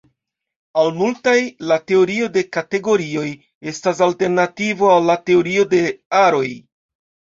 Al 0.83 0.87
multaj, 1.01 1.33
la 1.71 1.77
teorio 1.91 2.29
de 2.37 2.43
kategorioj 2.57 3.27
estas 3.73 4.03
alternativo 4.07 4.91
al 4.97 5.07
la 5.13 5.19
teorio 5.31 5.71
de 5.75 5.83
aroj. 6.23 6.47